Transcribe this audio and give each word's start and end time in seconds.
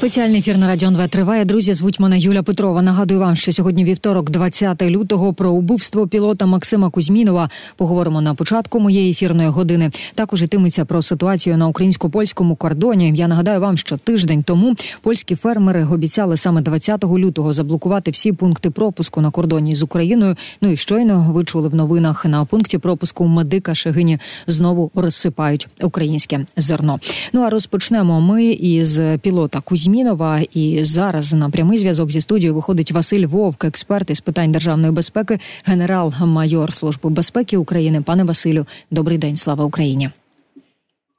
Спеціальний 0.00 0.40
ефір 0.40 0.58
на 0.58 0.66
радіо 0.66 0.88
НВ 0.88 1.08
триває. 1.08 1.44
Друзі, 1.44 1.72
звуть 1.72 2.00
мене 2.00 2.18
Юля 2.18 2.42
Петрова. 2.42 2.82
Нагадую 2.82 3.20
вам, 3.20 3.36
що 3.36 3.52
сьогодні 3.52 3.84
вівторок, 3.84 4.30
20 4.30 4.82
лютого, 4.82 5.34
про 5.34 5.52
убивство 5.52 6.08
пілота 6.08 6.46
Максима 6.46 6.90
Кузьмінова. 6.90 7.50
Поговоримо 7.76 8.20
на 8.20 8.34
початку 8.34 8.80
моєї 8.80 9.10
ефірної 9.10 9.48
години. 9.48 9.90
Також 10.14 10.42
йтиметься 10.42 10.84
про 10.84 11.02
ситуацію 11.02 11.56
на 11.56 11.68
українсько-польському 11.68 12.56
кордоні. 12.56 13.12
Я 13.16 13.28
нагадаю 13.28 13.60
вам, 13.60 13.76
що 13.76 13.96
тиждень 13.96 14.42
тому 14.42 14.76
польські 15.02 15.36
фермери 15.36 15.84
обіцяли 15.84 16.36
саме 16.36 16.60
20 16.60 17.04
лютого 17.04 17.52
заблокувати 17.52 18.10
всі 18.10 18.32
пункти 18.32 18.70
пропуску 18.70 19.20
на 19.20 19.30
кордоні 19.30 19.74
з 19.74 19.82
Україною. 19.82 20.36
Ну 20.60 20.70
і 20.70 20.76
щойно 20.76 21.26
ви 21.30 21.44
чули 21.44 21.68
в 21.68 21.74
новинах 21.74 22.24
на 22.24 22.44
пункті 22.44 22.78
пропуску 22.78 23.26
медика 23.26 23.74
Шегині 23.74 24.18
знову 24.46 24.90
розсипають 24.94 25.68
українське 25.82 26.46
зерно. 26.56 27.00
Ну 27.32 27.40
а 27.40 27.50
розпочнемо 27.50 28.20
ми 28.20 28.44
із 28.44 29.00
пілота 29.22 29.60
Кузьмінова. 29.60 29.89
Змінова. 29.90 30.40
І 30.54 30.84
зараз 30.84 31.32
на 31.32 31.50
прямий 31.50 31.78
зв'язок 31.78 32.10
зі 32.10 32.20
студією 32.20 32.54
виходить 32.54 32.92
Василь 32.92 33.26
Вовк, 33.26 33.64
експерт 33.64 34.10
із 34.10 34.20
питань 34.20 34.52
державної 34.52 34.92
безпеки, 34.92 35.38
генерал-майор 35.64 36.74
служби 36.74 37.10
безпеки 37.10 37.56
України. 37.56 38.02
Пане 38.02 38.24
Василю, 38.24 38.66
добрий 38.90 39.18
день, 39.18 39.36
слава 39.36 39.64
Україні. 39.64 40.10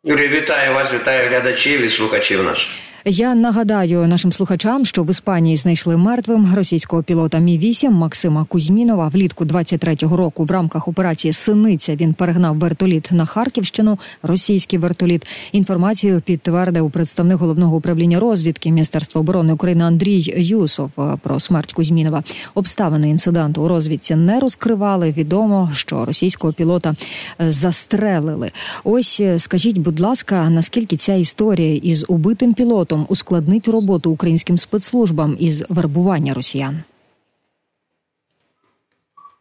Юрій, 0.04 0.28
вітаю 0.28 0.76
вас, 0.76 0.94
вітаю 0.94 1.30
глядачів 1.30 1.86
і 1.86 1.90
слухачів 1.90 2.44
наших. 2.44 2.72
Я 3.06 3.36
нагадаю 3.36 4.08
нашим 4.08 4.32
слухачам, 4.32 4.86
що 4.86 5.04
в 5.04 5.10
Іспанії 5.10 5.58
знайшли 5.58 5.98
мертвим 5.98 6.54
російського 6.56 7.04
пілота 7.04 7.40
Мі 7.40 7.58
8 7.58 7.94
Максима 7.94 8.46
Кузьмінова. 8.46 9.08
Влітку 9.08 9.46
23-го 9.46 10.18
року 10.18 10.44
в 10.44 10.52
рамках 10.52 10.88
операції 10.88 11.34
Синиця 11.34 11.96
він 11.96 12.14
перегнав 12.14 12.58
вертоліт 12.58 13.10
на 13.12 13.26
Харківщину. 13.26 14.00
Російський 14.24 14.80
вертоліт. 14.80 15.28
Інформацію 15.52 16.22
підтвердив 16.22 16.92
представник 16.92 17.38
головного 17.38 17.78
управління 17.78 18.20
розвідки 18.20 18.72
Міністерства 18.72 19.22
оборони 19.22 19.54
України 19.54 19.84
Андрій 19.84 20.34
Юсов 20.38 20.92
про 21.22 21.40
смерть 21.40 21.74
Кузьмінова. 21.74 22.24
Обставини 22.56 23.10
інциденту 23.10 23.64
у 23.64 23.68
розвідці 23.68 24.16
не 24.16 24.40
розкривали. 24.40 25.12
Відомо, 25.12 25.70
що 25.74 26.06
російського 26.06 26.54
пілота 26.54 26.96
застрелили. 27.40 28.52
Ось 28.84 29.22
скажіть, 29.38 29.78
будь 29.78 30.00
ласка, 30.00 30.50
наскільки 30.50 30.98
ця 30.98 31.14
історія 31.14 31.76
із 31.76 32.06
убитим 32.08 32.54
пілотом 32.54 32.91
пілотом 32.92 33.06
ускладнить 33.10 33.68
роботу 33.68 34.12
українським 34.12 34.58
спецслужбам 34.58 35.38
із 35.40 35.64
вербування 35.70 36.34
росіян? 36.34 36.84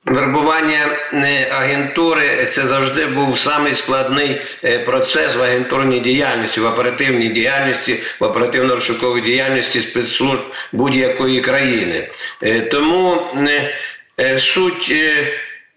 Вербування 0.07 0.79
агентури 1.53 2.47
це 2.51 2.63
завжди 2.63 3.07
був 3.07 3.39
самий 3.39 3.75
складний 3.75 4.41
е, 4.65 4.79
процес 4.79 5.37
в 5.37 5.43
агентурній 5.43 6.01
діяльності, 6.01 6.61
в 6.61 6.65
оперативній 6.65 7.29
діяльності, 7.29 8.01
в 8.21 8.25
оперативно-розшуковій 8.25 9.21
діяльності 9.21 9.81
спецслужб 9.81 10.43
будь-якої 10.73 11.41
країни. 11.41 12.09
Е, 12.43 12.61
тому 12.61 13.23
е, 14.21 14.39
суть 14.39 14.93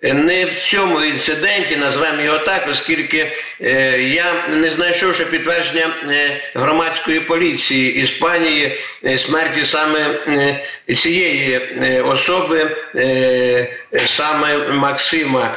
не 0.04 0.46
в 0.46 0.56
цьому 0.56 1.02
інциденті, 1.02 1.76
назвемо 1.78 2.22
його 2.22 2.38
так, 2.38 2.68
оскільки 2.72 3.32
е, 3.62 4.02
я 4.02 4.48
не 4.48 4.70
знайшовши 4.70 5.26
підтвердження 5.26 5.88
е, 6.10 6.42
громадської 6.56 7.20
поліції 7.20 7.96
Іспанії 7.96 8.78
е, 9.06 9.18
смерті 9.18 9.62
саме 9.66 10.00
е, 10.28 10.96
цієї 10.96 11.62
е, 11.82 12.02
особи, 12.02 12.78
е, 12.96 13.68
саме 14.06 14.58
Максима 14.68 15.52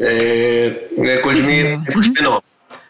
е, 0.00 0.70
Кузьмі 1.22 1.78
Кузьмінова. 1.94 2.40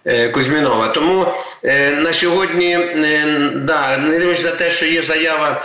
Е, 0.07 0.29
Кузьмінова. 0.29 0.89
Тому 0.89 1.27
е, 1.65 1.91
на 1.91 2.13
сьогодні 2.13 2.73
е, 2.73 3.25
да, 3.55 3.99
не 3.99 4.19
дивлячись 4.19 4.45
на 4.45 4.51
те, 4.51 4.71
що 4.71 4.87
є 4.87 5.03
заява 5.03 5.65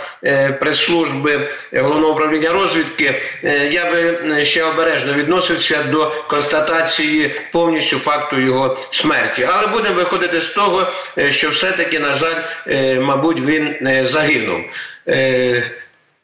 прес-служби 0.60 1.48
головного 1.72 2.12
управління 2.12 2.52
розвідки, 2.52 3.14
я 3.70 3.90
би 3.90 4.44
ще 4.44 4.64
обережно 4.64 5.12
відносився 5.12 5.82
до 5.82 6.12
констатації 6.28 7.30
повністю 7.52 7.98
факту 7.98 8.40
його 8.40 8.78
смерті. 8.90 9.48
Але 9.52 9.66
будемо 9.66 9.94
виходити 9.94 10.40
з 10.40 10.46
того, 10.46 10.86
що 11.30 11.48
все-таки, 11.50 11.98
на 12.00 12.16
жаль, 12.16 12.42
мабуть, 13.00 13.40
він 13.40 13.76
загинув. 14.06 14.60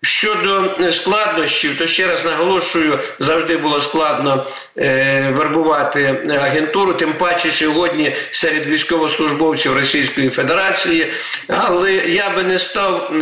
Е, 0.05 0.09
Щодо 0.09 0.71
складнощів, 0.93 1.79
то 1.79 1.87
ще 1.87 2.07
раз 2.07 2.25
наголошую, 2.25 2.99
завжди 3.19 3.57
було 3.57 3.81
складно 3.81 4.47
е, 4.79 5.31
вербувати 5.31 6.29
агентуру, 6.43 6.95
тим 6.95 7.13
паче 7.13 7.51
сьогодні 7.51 8.17
серед 8.31 8.67
військовослужбовців 8.67 9.75
Російської 9.75 10.29
Федерації. 10.29 11.13
Але 11.49 11.93
я 11.93 12.31
би 12.31 12.43
не 12.43 12.59
став 12.59 13.13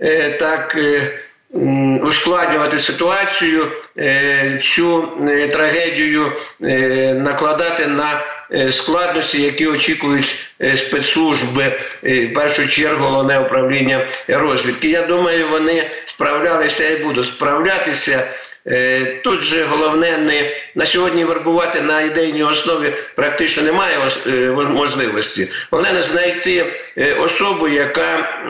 е, 0.00 0.30
так. 0.30 0.74
Е, 0.76 1.20
Ускладнювати 2.02 2.78
ситуацію, 2.78 3.72
е, 3.98 4.60
цю 4.64 5.08
е, 5.28 5.48
трагедію 5.48 6.32
е, 6.64 7.14
накладати 7.14 7.86
на 7.86 8.24
складності, 8.70 9.42
які 9.42 9.66
очікують 9.66 10.36
спецслужби, 10.76 11.72
в 12.02 12.26
першу 12.34 12.68
чергу 12.68 13.04
головне 13.04 13.40
управління 13.40 14.06
розвідки. 14.28 14.88
Я 14.88 15.02
думаю, 15.02 15.46
вони 15.50 15.90
справлялися 16.04 16.90
і 16.90 16.96
будуть 16.96 17.26
справлятися. 17.26 18.28
Тут 19.24 19.40
же 19.40 19.64
головне 19.64 20.18
не 20.18 20.50
на 20.74 20.86
сьогодні 20.86 21.24
вербувати 21.24 21.82
на 21.82 22.00
ідейній 22.00 22.42
основі 22.42 22.92
практично 23.16 23.62
немає 23.62 23.96
можливості. 24.68 25.48
Головне 25.70 25.92
не 25.92 26.02
знайти 26.02 26.64
особу, 27.18 27.68
яка 27.68 28.40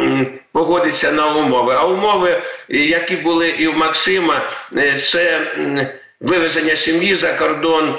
погодиться 0.53 1.13
на 1.13 1.27
умови. 1.27 1.75
А 1.79 1.87
умови, 1.87 2.43
які 2.69 3.17
були 3.17 3.49
і 3.49 3.69
в 3.69 3.77
Максима, 3.77 4.41
це 5.01 5.41
вивезення 6.25 6.77
сім'ї 6.77 7.15
за 7.15 7.33
кордон, 7.33 7.95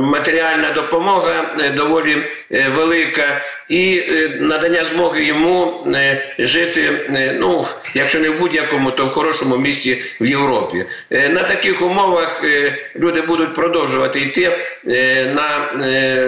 матеріальна 0.00 0.72
допомога 0.74 1.32
доволі 1.76 2.16
велика 2.76 3.40
і 3.68 4.02
е, 4.08 4.38
надання 4.40 4.84
змоги 4.84 5.24
йому 5.24 5.72
е, 5.86 6.18
жити, 6.38 6.80
е, 6.80 7.36
ну 7.40 7.64
якщо 7.94 8.20
не 8.20 8.30
в 8.30 8.40
будь-якому, 8.40 8.90
то 8.90 9.06
в 9.06 9.10
хорошому 9.10 9.56
місті 9.56 9.98
в 10.20 10.26
Європі. 10.26 10.84
На 11.10 11.42
таких 11.42 11.82
умовах 11.82 12.44
люди 12.96 13.22
будуть 13.22 13.54
продовжувати 13.54 14.20
йти 14.20 14.50
на 15.34 15.48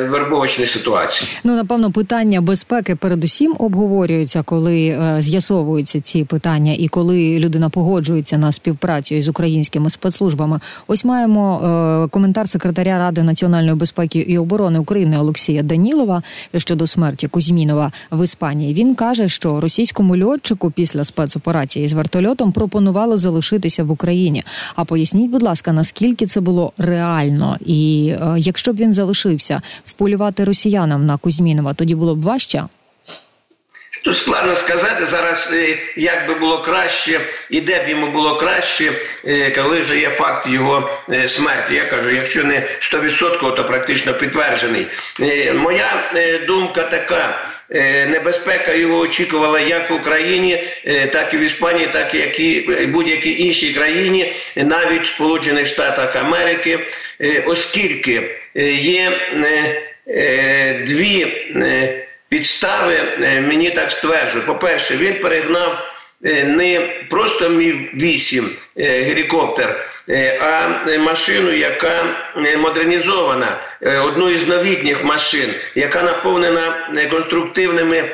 вербовочні 0.09 0.67
ситуації. 0.67 1.31
Ну 1.45 1.57
напевно, 1.57 1.93
питання 1.93 2.41
безпеки 2.41 2.97
передусім 2.97 3.57
обговорюються, 3.59 4.43
коли 4.43 4.99
з'ясовуються 5.19 6.01
ці 6.01 6.25
питання, 6.25 6.75
і 6.79 6.89
коли 6.89 7.39
людина 7.39 7.71
погоджується 7.71 8.39
на 8.39 8.53
співпрацю 8.53 9.23
з 9.23 9.29
українськими 9.29 9.91
спецслужбами. 9.91 10.61
Ось 10.87 11.05
маємо 11.05 12.09
коментар 12.11 12.49
секретаря 12.49 12.99
ради 12.99 13.23
національної 13.23 13.77
безпеки 13.77 14.19
і 14.19 14.39
оборони 14.39 14.79
України 14.79 15.19
Олексія 15.19 15.63
Данілова 15.63 16.23
щодо 16.57 16.87
смерті 16.87 17.29
Кузьмінова 17.29 17.93
в 18.11 18.25
Іспанії. 18.25 18.75
Він 18.75 18.95
каже, 18.95 19.29
що 19.29 19.61
російському 19.61 20.25
льотчику 20.25 20.71
після 20.71 21.05
спецоперації 21.05 21.89
з 21.89 21.93
вертольотом 21.93 22.53
пропонувало 22.53 23.17
залишитися 23.17 23.85
в 23.85 23.91
Україні. 23.91 24.45
А 24.77 24.85
поясніть, 24.85 25.31
будь 25.31 25.43
ласка, 25.43 25.73
наскільки 25.73 26.27
це 26.27 26.41
було 26.41 26.73
реально, 26.79 27.57
і 27.67 28.13
е, 28.21 28.35
якщо 28.39 28.73
б 28.73 28.77
він 28.77 28.93
залишився 28.93 29.63
вполювати 29.85 30.45
росіянам 30.45 31.07
на 31.07 31.17
Кузьмінова, 31.17 31.75
тоді 31.75 31.95
було 31.95 32.17
б 32.17 32.23
важче. 32.23 32.65
Тут 34.03 34.19
складно 34.19 34.57
сказати 34.57 35.07
зараз, 35.07 35.49
е, 35.53 35.79
як 35.97 36.29
би 36.29 36.35
було 36.35 36.63
краще 36.63 37.21
і 37.51 37.61
де 37.61 37.85
б 37.85 37.89
йому 37.89 38.11
було 38.11 38.37
краще, 38.37 38.93
е, 39.27 39.51
коли 39.51 39.81
вже 39.81 39.99
є 39.99 40.11
факт 40.11 40.47
його 40.47 40.91
е, 41.13 41.29
смерті. 41.29 41.75
Я 41.75 41.85
кажу, 41.85 42.11
якщо 42.11 42.45
не 42.45 42.63
100%, 42.81 43.55
то 43.55 43.65
практично 43.65 44.15
підтверджений. 44.15 44.87
Моя 45.55 46.13
думка 46.47 46.83
така. 46.83 47.47
Небезпека 48.09 48.73
його 48.73 48.99
очікувала 48.99 49.61
як 49.61 49.91
в 49.91 49.95
Україні, 49.95 50.65
так 51.13 51.35
і 51.35 51.37
в 51.37 51.41
Іспанії, 51.41 51.89
так 51.93 52.15
і 52.41 52.61
будь-якій 52.89 53.45
іншій 53.45 53.75
країні, 53.75 54.33
навіть 54.57 55.03
в 55.03 55.07
Сполучених 55.07 55.67
Штатах 55.67 56.17
Америки, 56.17 56.79
оскільки 57.47 58.41
є 58.83 59.13
дві 60.87 61.27
підстави 62.31 62.95
е, 62.95 63.41
мені 63.41 63.71
так 63.71 63.91
стверджують. 63.91 64.47
По-перше, 64.47 64.97
він 64.97 65.15
перегнав 65.15 65.95
е, 66.25 66.45
не 66.45 66.81
просто 67.11 67.49
мів 67.49 67.91
8 67.95 68.51
е, 68.77 69.03
гелікоптер, 69.03 69.87
а 70.41 70.69
машину, 70.99 71.53
яка 71.53 72.05
модернізована, 72.59 73.61
одну 74.05 74.31
із 74.31 74.49
новітніх 74.49 75.05
машин, 75.05 75.55
яка 75.75 76.03
наповнена 76.03 76.89
конструктивними 77.11 78.11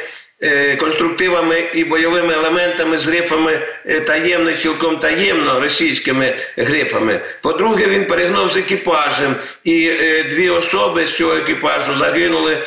конструктивами 0.78 1.64
і 1.74 1.84
бойовими 1.84 2.34
елементами 2.34 2.98
з 2.98 3.06
грифами 3.06 3.60
е, 3.86 4.00
таємно, 4.00 4.52
цілком 4.52 4.98
таємно 4.98 5.60
російськими 5.60 6.36
грифами. 6.56 7.20
По-друге, 7.42 7.86
він 7.86 8.04
перегнув 8.04 8.48
з 8.48 8.56
екіпажем, 8.56 9.36
і 9.64 9.90
е, 10.00 10.22
дві 10.22 10.48
особи 10.48 11.06
з 11.06 11.16
цього 11.16 11.34
екіпажу 11.34 11.94
загинули, 11.94 12.58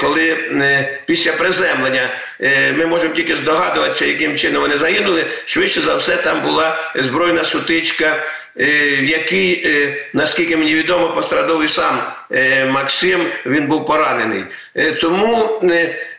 коли 0.00 0.36
після 1.06 1.32
приземлення 1.32 2.08
ми 2.74 2.86
можемо 2.86 3.14
тільки 3.14 3.34
здогадуватися, 3.34 4.04
яким 4.04 4.36
чином 4.36 4.62
вони 4.62 4.76
загинули. 4.76 5.24
Швидше 5.44 5.80
за 5.80 5.94
все, 5.94 6.16
там 6.16 6.42
була 6.42 6.92
збройна 6.94 7.44
сутичка. 7.44 8.16
В 9.00 9.04
якій, 9.04 9.68
наскільки 10.12 10.56
мені 10.56 10.74
відомо, 10.74 11.08
пострадав 11.08 11.64
і 11.64 11.68
сам 11.68 12.02
Максим, 12.68 13.26
він 13.46 13.66
був 13.66 13.86
поранений. 13.86 14.44
Тому 15.00 15.60
Е, 15.62 16.15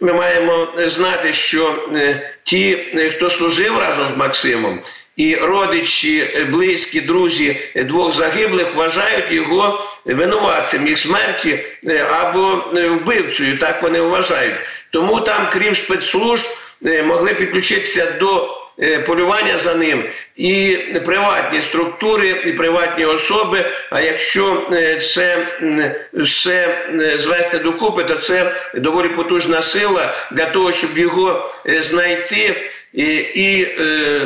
ми 0.00 0.12
маємо 0.12 0.68
знати, 0.76 1.32
що 1.32 1.88
е, 1.96 2.30
ті, 2.44 2.78
е, 2.94 3.08
хто 3.08 3.30
служив 3.30 3.78
разом 3.78 4.06
з 4.14 4.16
Максимом, 4.16 4.80
і 5.16 5.34
родичі, 5.34 6.46
близькі, 6.48 7.00
друзі 7.00 7.56
двох 7.76 8.12
загиблих 8.12 8.74
вважають 8.74 9.32
його 9.32 9.84
винуватцем 10.04 10.86
їх 10.86 10.98
смерті 10.98 11.58
або 12.10 12.64
вбивцею. 12.74 13.58
Так 13.58 13.82
вони 13.82 14.00
вважають. 14.00 14.54
Тому 14.90 15.20
там, 15.20 15.48
крім 15.52 15.76
спецслужб, 15.76 16.46
могли 17.06 17.34
підключитися 17.34 18.12
до 18.20 18.59
Е, 18.59 18.59
полювання 19.06 19.58
за 19.58 19.74
ним 19.74 20.04
і 20.36 20.76
приватні 21.04 21.60
структури, 21.60 22.28
і 22.46 22.52
приватні 22.52 23.04
особи. 23.04 23.64
А 23.90 24.00
якщо 24.00 24.66
е, 24.72 24.96
це 24.96 25.46
все 26.14 26.68
е, 27.00 27.18
звести 27.18 27.58
докупи, 27.58 28.04
то 28.04 28.14
це 28.14 28.52
доволі 28.74 29.08
потужна 29.08 29.62
сила 29.62 30.14
для 30.32 30.46
того, 30.46 30.72
щоб 30.72 30.98
його 30.98 31.54
знайти. 31.66 32.70
І, 32.94 33.04
і 33.34 33.66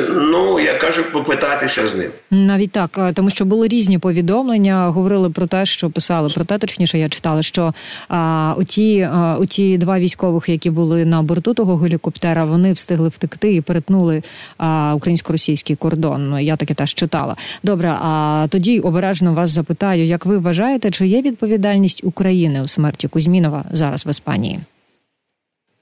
ну 0.09 0.59
я 0.59 0.73
кажу, 0.73 1.03
поквитатися 1.11 1.87
з 1.87 1.95
ним 1.95 2.11
навіть 2.45 2.71
так, 2.71 3.11
тому 3.13 3.29
що 3.29 3.45
були 3.45 3.67
різні 3.67 3.99
повідомлення. 3.99 4.87
Говорили 4.87 5.29
про 5.29 5.47
те, 5.47 5.65
що 5.65 5.89
писали 5.89 6.29
про 6.29 6.45
те, 6.45 6.57
точніше, 6.57 6.99
я 6.99 7.09
читала, 7.09 7.41
що 7.41 7.73
а, 8.07 8.53
оті, 8.57 9.01
а, 9.01 9.37
оті 9.39 9.77
два 9.77 9.99
військових, 9.99 10.49
які 10.49 10.69
були 10.69 11.05
на 11.05 11.21
борту 11.21 11.53
того 11.53 11.77
гелікоптера, 11.77 12.45
вони 12.45 12.73
встигли 12.73 13.09
втекти 13.09 13.55
і 13.55 13.61
перетнули 13.61 14.21
а, 14.57 14.93
українсько-російський 14.95 15.75
кордон. 15.75 16.29
Ну, 16.29 16.39
я 16.39 16.55
таке 16.55 16.73
теж 16.73 16.93
читала. 16.93 17.35
Добре, 17.63 17.89
а 17.89 18.47
тоді 18.49 18.79
обережно 18.79 19.33
вас 19.33 19.49
запитаю, 19.49 20.05
як 20.05 20.25
ви 20.25 20.37
вважаєте, 20.37 20.91
чи 20.91 21.07
є 21.07 21.21
відповідальність 21.21 22.03
України 22.03 22.61
у 22.61 22.67
смерті 22.67 23.07
Кузьмінова 23.07 23.65
зараз 23.71 24.05
в 24.05 24.09
Іспанії? 24.09 24.59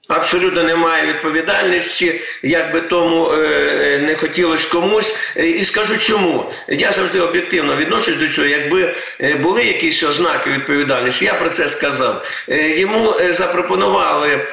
Абсолютно 0.08 0.62
немає 0.62 1.06
відповідальності, 1.06 2.20
як 2.42 2.72
би 2.72 2.80
тому 2.80 3.32
е, 3.32 3.98
не 4.06 4.14
хотілося 4.14 4.68
комусь. 4.72 5.16
Е, 5.36 5.50
і 5.50 5.64
скажу 5.64 5.98
чому. 5.98 6.52
Я 6.68 6.92
завжди 6.92 7.20
об'єктивно 7.20 7.76
відношусь 7.76 8.16
до 8.16 8.28
цього. 8.28 8.46
Якби 8.46 8.96
е, 9.20 9.34
були 9.34 9.64
якісь 9.64 10.02
ознаки 10.02 10.50
відповідальності, 10.50 11.24
я 11.24 11.34
про 11.34 11.48
це 11.48 11.68
сказав. 11.68 12.44
Йому 12.76 13.14
запропонували 13.30 14.46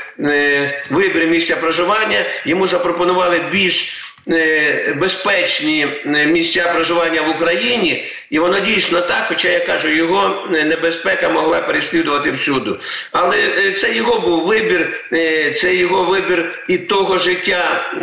вибір 0.89 1.27
місця 1.27 1.55
проживання, 1.55 2.25
йому 2.45 2.67
запропонували 2.67 3.41
більш 3.51 4.01
Е, 4.29 4.93
безпечні 4.93 5.87
е, 6.05 6.25
місця 6.25 6.71
проживання 6.73 7.21
в 7.21 7.29
Україні, 7.29 8.03
і 8.31 8.39
воно 8.39 8.59
дійсно 8.59 9.01
так, 9.01 9.25
хоча 9.27 9.49
я 9.49 9.59
кажу, 9.59 9.89
його 9.89 10.47
е, 10.55 10.65
небезпека 10.65 11.29
могла 11.29 11.61
переслідувати 11.61 12.31
всюди. 12.31 12.71
Але 13.11 13.37
це 13.77 13.95
його 13.95 14.19
був 14.19 14.45
вибір, 14.45 15.05
це 15.55 15.75
його 15.75 16.03
вибір 16.03 16.63
і 16.67 16.77
того 16.77 17.17
життя, 17.17 17.93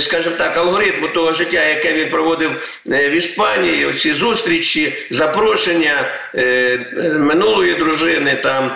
скажімо 0.00 0.36
так, 0.38 0.56
алгоритму 0.56 1.08
того 1.08 1.32
життя, 1.32 1.64
яке 1.64 1.92
він 1.92 2.10
проводив 2.10 2.80
в 2.84 3.10
Іспанії, 3.10 3.86
оці 3.86 4.12
зустрічі, 4.12 4.92
запрошення 5.10 6.10
минулої 7.18 7.74
дружини, 7.74 8.34
там 8.42 8.70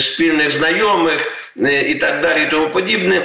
спільних 0.00 0.50
знайомих 0.50 1.50
і 1.86 1.94
так 1.94 2.20
далі, 2.20 2.42
і 2.42 2.50
тому 2.50 2.70
подібне. 2.70 3.22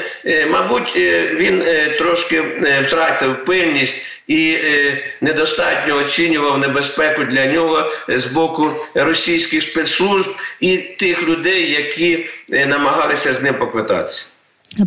Мабуть, 0.50 0.96
він 1.36 1.64
трошки 1.98 2.44
втратив 2.88 3.46
пильність 3.46 4.04
і 4.32 4.58
е, 4.64 4.98
недостатньо 5.22 5.96
оцінював 5.96 6.58
небезпеку 6.58 7.24
для 7.24 7.46
нього 7.46 7.92
з 8.08 8.26
боку 8.26 8.72
російських 8.94 9.64
спецслужб 9.64 10.36
і 10.60 10.78
тих 10.78 11.24
людей, 11.24 11.72
які 11.72 12.30
е, 12.54 12.66
намагалися 12.66 13.34
з 13.34 13.44
ним 13.44 13.54
поквитатися. 13.54 14.28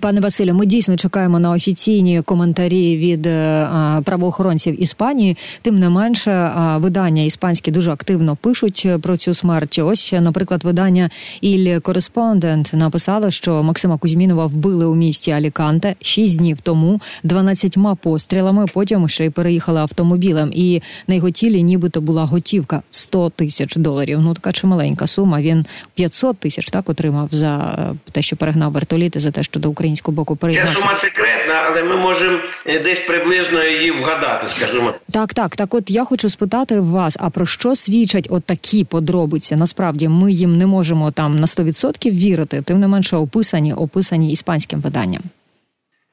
Пане 0.00 0.20
Василю, 0.20 0.54
ми 0.54 0.66
дійсно 0.66 0.96
чекаємо 0.96 1.38
на 1.38 1.50
офіційні 1.50 2.22
коментарі 2.22 2.96
від 2.96 3.26
е, 3.26 3.68
правоохоронців 4.04 4.82
Іспанії. 4.82 5.36
Тим 5.62 5.78
не 5.78 5.88
менше, 5.88 6.52
видання 6.76 7.22
іспанські 7.22 7.70
дуже 7.70 7.90
активно 7.90 8.36
пишуть 8.36 8.88
про 9.02 9.16
цю 9.16 9.34
смерть. 9.34 9.80
Ось, 9.84 10.12
наприклад, 10.20 10.64
видання 10.64 11.10
Іль 11.40 11.78
Кореспондент 11.78 12.70
написало, 12.72 13.30
що 13.30 13.62
Максима 13.62 13.98
Кузьмінова 13.98 14.46
вбили 14.46 14.86
у 14.86 14.94
місті 14.94 15.30
Аліканте 15.30 15.94
шість 16.00 16.38
днів 16.38 16.58
тому, 16.62 17.00
12 17.22 17.76
пострілами. 18.00 18.66
Потім 18.74 19.08
ще 19.08 19.24
й 19.24 19.30
переїхали 19.30 19.80
автомобілем. 19.80 20.50
І 20.54 20.82
на 21.08 21.14
його 21.14 21.30
тілі, 21.30 21.62
нібито 21.62 22.00
була 22.00 22.24
готівка 22.24 22.82
100 22.90 23.30
тисяч 23.30 23.76
доларів. 23.76 24.20
Ну 24.20 24.34
така 24.34 24.52
чималенька 24.52 25.06
сума. 25.06 25.40
Він 25.40 25.66
500 25.94 26.38
тисяч 26.38 26.70
так 26.70 26.88
отримав 26.88 27.28
за 27.32 27.76
те, 28.12 28.22
що 28.22 28.36
перегнав 28.36 28.72
вертоліти, 28.72 29.20
за 29.20 29.30
те, 29.30 29.42
що 29.42 29.60
до 29.60 29.73
українського 29.74 30.14
боку 30.14 30.36
переймався. 30.36 30.74
Ця 30.74 30.80
сума 30.80 30.94
секретна, 30.94 31.54
але 31.66 31.82
ми 31.82 31.96
можемо 31.96 32.38
е, 32.66 32.78
десь 32.78 33.00
приблизно 33.00 33.64
її 33.64 33.90
вгадати. 33.90 34.48
скажімо. 34.48 34.94
так, 35.12 35.34
так. 35.34 35.56
Так, 35.56 35.74
от 35.74 35.90
я 35.90 36.04
хочу 36.04 36.30
спитати 36.30 36.80
вас: 36.80 37.16
а 37.20 37.30
про 37.30 37.46
що 37.46 37.76
свідчать 37.76 38.26
от 38.30 38.44
подробиці? 38.88 39.56
Насправді 39.56 40.08
ми 40.08 40.32
їм 40.32 40.58
не 40.58 40.66
можемо 40.66 41.10
там 41.10 41.36
на 41.36 41.46
100% 41.46 42.10
вірити, 42.10 42.62
тим 42.62 42.80
не 42.80 42.88
менше 42.88 43.16
описані, 43.16 43.72
описані 43.72 44.32
іспанським 44.32 44.80
виданням. 44.80 45.22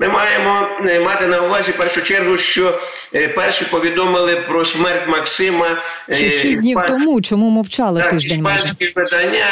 Ми 0.02 0.10
маємо 0.10 0.68
е, 0.88 1.00
мати 1.00 1.28
на 1.28 1.42
увазі 1.42 1.72
в 1.72 1.78
першу 1.78 2.02
чергу, 2.02 2.38
що 2.38 2.80
е, 3.16 3.28
перші 3.28 3.66
повідомили 3.66 4.36
про 4.36 4.66
смерть 4.66 5.08
Максима 5.08 5.82
е, 6.10 6.14
Ще 6.14 6.32
шість 6.32 6.60
днів 6.60 6.80
тому. 6.88 7.22
Чому 7.22 7.50
мовчали 7.50 8.02
так, 8.02 8.10
тиждень? 8.10 8.40
Іспанські 8.40 8.94
видання 8.96 9.46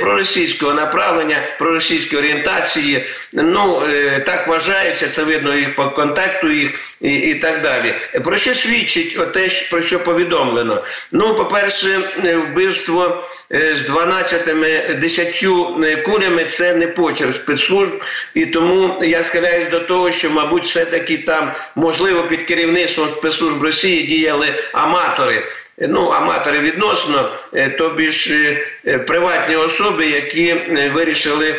про 0.00 0.14
російського 0.14 0.72
направлення, 0.72 1.36
про 1.58 1.70
російські 1.70 2.16
орієнтації. 2.16 3.04
Ну 3.32 3.82
так 4.26 4.48
вважається, 4.48 5.08
це 5.08 5.24
видно 5.24 5.56
і 5.56 5.66
по 5.68 5.90
контакту 5.90 6.50
їх 6.50 6.95
і 7.00 7.14
і 7.14 7.34
так 7.34 7.62
далі. 7.62 7.94
Про 8.24 8.36
що 8.36 8.54
свідчить 8.54 9.32
те, 9.32 9.48
про 9.70 9.82
що 9.82 10.04
повідомлено? 10.04 10.84
Ну, 11.12 11.34
по-перше, 11.34 12.00
вбивство 12.24 13.24
з 13.50 13.80
12 13.80 15.00
10 15.00 15.46
кулями 16.04 16.44
це 16.44 16.74
не 16.74 16.86
почерк 16.86 17.34
спецслужб, 17.34 18.02
і 18.34 18.46
тому 18.46 19.02
я 19.04 19.22
схиляюсь 19.22 19.68
до 19.70 19.80
того, 19.80 20.12
що, 20.12 20.30
мабуть, 20.30 20.64
все-таки 20.64 21.18
там 21.18 21.52
можливо 21.74 22.22
під 22.22 22.42
керівництвом 22.42 23.08
спецслужб 23.18 23.62
Росії 23.62 24.02
діяли 24.02 24.54
аматори. 24.72 25.42
Ну, 25.78 26.08
аматори 26.08 26.58
відносно, 26.58 27.30
е, 27.54 27.68
тобі 27.68 28.10
ж 28.10 28.56
е, 28.86 28.98
приватні 28.98 29.56
особи, 29.56 30.06
які 30.06 30.48
е, 30.48 30.90
вирішили 30.94 31.54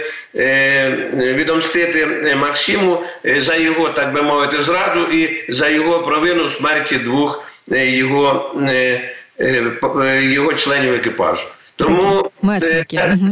відомстити 1.14 2.36
Максиму 2.36 3.04
за 3.38 3.56
його, 3.56 3.90
так 3.90 4.14
би 4.14 4.22
мовити, 4.22 4.62
зраду 4.62 5.06
і 5.12 5.46
за 5.52 5.70
його 5.70 6.00
провину 6.00 6.46
в 6.46 6.52
смерті 6.52 6.98
двох 6.98 7.44
його, 7.68 8.56
його 10.22 10.54
членів 10.54 10.94
екіпажу. 10.94 11.48
Тому 11.78 12.32
е, 12.44 12.86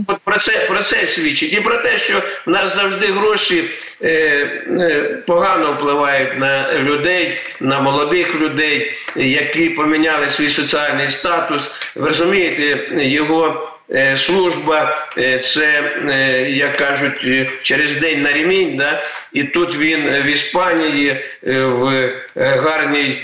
от 0.08 0.18
про 0.24 0.38
це 0.38 0.52
про 0.68 0.84
це 0.84 1.08
свідчить 1.08 1.54
і 1.54 1.62
про 1.62 1.78
те, 1.78 1.98
що 1.98 2.22
в 2.46 2.50
нас 2.50 2.76
завжди 2.76 3.08
гроші 3.08 3.64
е, 4.02 4.10
е, 4.10 5.02
погано 5.28 5.74
впливають 5.74 6.40
на 6.40 6.80
людей, 6.80 7.38
на 7.62 7.80
молодих 7.80 8.36
людей, 8.42 8.92
які 9.16 9.70
поміняли 9.70 10.30
свій 10.30 10.50
соціальний 10.50 11.10
статус. 11.10 11.72
Ви 11.96 12.08
розумієте, 12.08 12.88
його. 13.04 13.72
Е, 13.92 14.18
служба, 14.18 15.08
е, 15.18 15.40
це, 15.40 15.84
як 16.50 16.78
кажуть, 16.78 17.48
через 17.62 17.94
день 17.94 18.22
на 18.22 18.34
ремінь, 18.34 18.78
да? 18.78 19.04
і 19.34 19.44
тут 19.44 19.78
він 19.78 20.10
в 20.10 20.26
Іспанії 20.26 21.26
в 21.44 22.12
гарній 22.36 23.22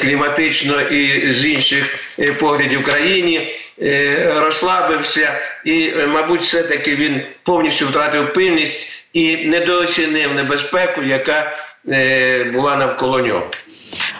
кліматично 0.00 0.80
і 0.80 1.30
з 1.30 1.46
інших 1.46 1.98
поглядів 2.38 2.82
країні 2.82 3.50
Е, 3.82 4.32
розслабився, 4.40 5.32
і, 5.64 5.92
е, 5.98 6.06
мабуть, 6.06 6.40
все-таки 6.40 6.94
він 6.94 7.20
повністю 7.42 7.86
втратив 7.86 8.32
пильність 8.32 9.04
і 9.12 9.36
недооцінив 9.36 10.34
небезпеку, 10.34 11.02
яка 11.02 11.56
е, 11.92 12.44
була 12.44 12.76
навколо 12.76 13.20
нього. 13.20 13.50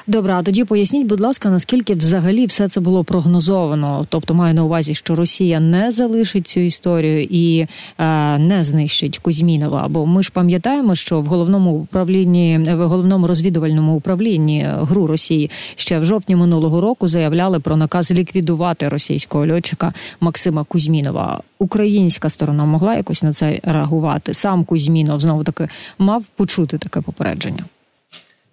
Добре, 0.06 0.32
а 0.32 0.42
тоді 0.42 0.64
поясніть, 0.64 1.06
будь 1.06 1.20
ласка, 1.20 1.50
наскільки 1.50 1.94
взагалі 1.94 2.46
все 2.46 2.68
це 2.68 2.80
було 2.80 3.04
прогнозовано? 3.04 4.06
Тобто 4.08 4.34
маю 4.34 4.54
на 4.54 4.64
увазі, 4.64 4.94
що 4.94 5.14
Росія 5.14 5.61
не 5.61 5.92
залишить 5.92 6.46
цю 6.46 6.61
історію 6.61 7.23
і 7.30 7.66
е, 7.99 8.38
не 8.38 8.64
знищить 8.64 9.18
Кузьмінова. 9.18 9.88
Бо 9.88 10.06
ми 10.06 10.23
ж 10.23 10.30
пам'ятаємо, 10.32 10.94
що 10.94 11.20
в 11.20 11.26
головному 11.26 11.70
управлінні 11.70 12.58
в 12.58 12.87
головному 12.87 13.26
розвідувальному 13.26 13.96
управлінні 13.96 14.66
гру 14.68 15.06
Росії 15.06 15.50
ще 15.75 15.99
в 15.99 16.04
жовтні 16.04 16.37
минулого 16.37 16.80
року 16.80 17.08
заявляли 17.08 17.61
про 17.61 17.76
наказ 17.76 18.11
ліквідувати 18.11 18.88
російського 18.88 19.46
льотчика 19.46 19.92
Максима 20.20 20.64
Кузьмінова. 20.64 21.40
Українська 21.58 22.28
сторона 22.28 22.64
могла 22.64 22.94
якось 22.94 23.23
на 23.23 23.32
це 23.32 23.61
реагувати. 23.62 24.34
Сам 24.34 24.64
Кузьмінов 24.64 25.20
знову 25.20 25.44
таки 25.44 25.68
мав 25.99 26.25
почути 26.37 26.78
таке 26.78 27.00
попередження. 27.00 27.64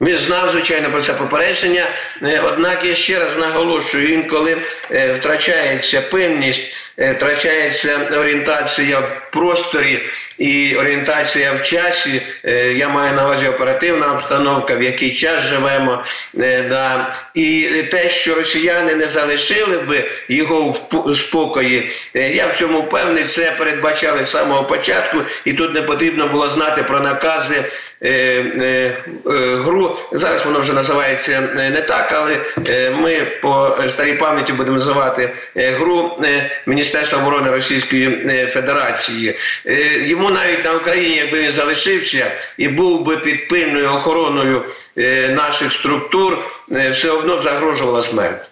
Він 0.02 0.16
знав, 0.16 0.50
звичайно, 0.50 0.90
про 0.90 1.02
це 1.02 1.14
попередження. 1.14 1.86
Е, 2.24 2.42
однак 2.48 2.86
я 2.86 2.96
ще 2.96 3.20
раз 3.20 3.38
наголошую, 3.38 4.14
інколи 4.14 4.58
е, 4.92 5.14
втрачається 5.14 6.02
певність, 6.02 6.76
е, 6.98 7.14
втрачається 7.14 8.00
орієнтація 8.20 9.00
в 9.00 9.32
просторі 9.32 10.00
і 10.38 10.76
орієнтація 10.76 11.54
в 11.54 11.64
часі. 11.64 12.22
Я 12.76 12.90
маю 12.90 13.16
на 13.16 13.26
увазі 13.26 13.48
оперативна 13.48 14.14
обстановка, 14.14 14.76
в 14.76 14.84
який 14.84 15.16
час 15.16 15.42
живемо. 15.42 16.04
І 17.34 17.68
те, 17.92 18.10
що 18.10 18.36
росіяни 18.36 18.96
не 18.96 19.06
залишили 19.06 19.78
би 19.78 20.04
його 20.30 20.76
в 20.92 21.16
спокої, 21.16 21.92
я 22.14 22.48
в 22.48 22.60
цьому 22.60 22.82
впевнений, 22.82 23.24
це 23.24 23.52
передбачали 23.52 24.26
з 24.26 24.32
самого 24.32 24.64
початку, 24.64 25.18
і 25.46 25.54
тут 25.54 25.74
не 25.74 25.82
потрібно 25.82 26.28
було 26.28 26.50
знати 26.50 26.84
про 26.84 27.00
накази 27.00 27.64
гру 29.64 29.98
зараз 30.12 30.46
воно 30.46 30.60
вже 30.60 30.74
називається 30.74 31.50
е, 31.60 31.70
не 31.70 31.82
так, 31.82 32.12
але 32.12 32.40
е, 32.68 32.90
ми 32.90 33.26
по 33.42 33.78
старій 33.88 34.14
пам'яті 34.14 34.54
будемо 34.54 34.78
називати 34.78 35.34
е, 35.58 35.72
гру 35.72 36.20
Міністерства 36.66 37.20
оборони 37.20 37.52
Російської 37.52 38.28
Федерації. 38.48 39.36
Йому 40.04 40.30
навіть 40.30 40.66
на 40.66 40.74
Україні, 40.74 41.16
якби 41.16 41.42
він 41.42 41.52
залишився 41.52 42.32
і 42.58 42.68
був 42.68 43.06
би 43.06 43.18
під 43.18 43.48
пильною 43.48 43.90
охороною 43.90 44.66
наших 45.30 45.74
структур, 45.74 46.38
все 46.92 47.12
одно 47.12 47.42
загрожувала 47.42 48.04
смерть. 48.04 48.52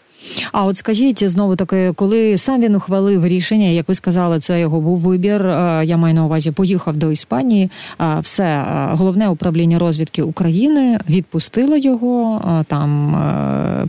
А 0.52 0.66
от 0.66 0.78
скажіть 0.78 1.30
знову 1.30 1.56
таки, 1.56 1.94
коли 1.96 2.38
сам 2.38 2.62
він 2.62 2.76
ухвалив 2.76 3.28
рішення, 3.28 3.68
як 3.68 3.90
ви 3.90 3.96
сказали, 3.96 4.40
це 4.40 4.60
його 4.60 4.82
був 4.82 5.00
вибір. 5.00 5.48
Е, 5.48 5.82
я 5.86 5.98
маю 5.98 6.16
на 6.16 6.26
увазі, 6.26 6.52
поїхав 6.52 6.96
до 6.96 7.12
Іспанії. 7.12 7.70
Е, 8.02 8.20
все 8.20 8.44
е, 8.44 8.90
головне 8.92 9.30
управління 9.30 9.80
розвідки 9.80 10.22
України 10.22 11.00
відпустило 11.10 11.78
його, 11.78 12.42
там 12.68 12.90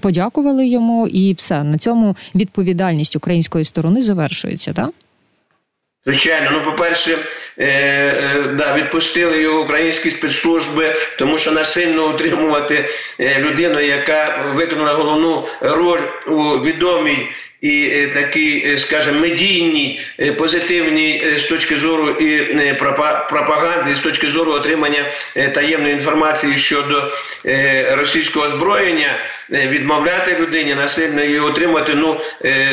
подякували 0.01 0.67
йому, 0.67 1.07
і 1.07 1.33
все 1.33 1.65
на 1.65 1.79
цьому 1.79 2.17
відповідальність 2.35 3.17
української 3.17 3.65
сторони 3.65 4.03
завершується, 4.03 4.73
так? 4.73 4.91
Звичайно, 6.07 6.51
ну 6.51 6.63
по-перше, 6.63 7.19
е, 7.59 7.67
е, 7.67 8.43
да, 8.53 8.75
відпустили 8.77 9.43
його 9.43 9.61
українські 9.61 10.11
спецслужби, 10.11 10.95
тому 11.19 11.39
що 11.39 11.53
насильно 11.53 12.09
утримувати 12.09 12.89
е, 13.21 13.39
людину, 13.41 13.81
яка 13.81 14.53
виконала 14.55 14.93
головну 14.93 15.47
роль 15.61 16.01
у 16.27 16.65
відомій 16.65 17.29
і 17.61 17.91
е, 17.93 18.07
такий, 18.07 18.73
е, 18.73 18.79
скажімо, 18.79 19.21
медійній, 19.21 20.01
позитивній 20.39 21.25
з 21.37 21.43
точки 21.43 21.77
зору 21.77 22.09
і 22.11 22.75
пропаганди, 23.29 23.95
з 23.95 23.99
точки 23.99 24.27
зору 24.27 24.53
отримання 24.53 25.05
таємної 25.55 25.95
інформації 25.95 26.59
щодо 26.59 27.13
російського 27.97 28.47
озброєння. 28.47 29.15
Відмовляти 29.51 30.37
людині 30.41 30.75
насильно 30.75 31.25
її 31.25 31.41
отримати, 31.41 31.95
ну 31.95 32.21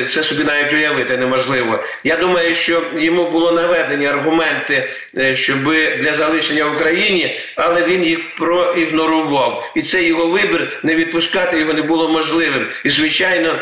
це 0.09 0.23
собі 0.23 0.43
навіть 0.43 0.73
уявити 0.73 1.17
неможливо. 1.17 1.83
Я 2.03 2.15
думаю, 2.17 2.55
що 2.55 2.83
йому 2.97 3.31
було 3.31 3.51
наведені 3.51 4.05
аргументи, 4.05 4.89
щоб 5.33 5.63
для 5.99 6.13
залишення 6.13 6.65
в 6.65 6.75
Україні, 6.75 7.39
але 7.55 7.83
він 7.83 8.03
їх 8.03 8.35
проігнорував, 8.35 9.71
і 9.75 9.81
це 9.81 10.03
його 10.03 10.27
вибір 10.27 10.79
не 10.83 10.95
відпускати 10.95 11.59
його 11.59 11.73
не 11.73 11.81
було 11.81 12.09
можливим. 12.09 12.67
І 12.83 12.89
звичайно, 12.89 13.55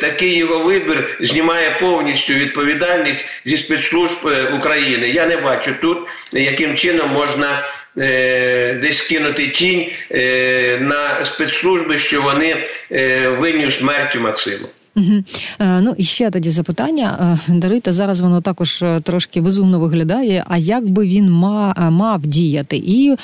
такий 0.00 0.36
його 0.36 0.58
вибір 0.58 1.16
знімає 1.20 1.76
повністю 1.80 2.32
відповідальність 2.32 3.24
зі 3.44 3.56
спецслужб 3.56 4.26
е, 4.26 4.44
України. 4.56 5.08
Я 5.08 5.26
не 5.26 5.36
бачу 5.36 5.74
тут, 5.80 5.98
яким 6.32 6.76
чином 6.76 7.10
можна. 7.10 7.64
Е, 7.98 8.74
десь 8.74 9.02
кинути 9.02 9.46
тінь 9.46 9.86
е, 10.10 10.78
на 10.80 11.24
спецслужби, 11.24 11.98
що 11.98 12.22
вони 12.22 12.56
винні 13.38 13.70
смерті 13.70 14.18
Максима. 14.18 14.68
Угу. 14.96 15.24
Ну 15.60 15.94
і 15.98 16.04
ще 16.04 16.30
тоді 16.30 16.50
запитання. 16.50 17.38
Е, 17.48 17.52
Дарита, 17.52 17.92
зараз 17.92 18.20
воно 18.20 18.40
також 18.40 18.82
е, 18.82 19.00
трошки 19.00 19.40
безумно 19.40 19.80
виглядає. 19.80 20.44
А 20.48 20.58
як 20.58 20.90
би 20.90 21.08
він 21.08 21.30
мав, 21.30 22.20
діяти? 22.26 22.76
І 22.76 23.16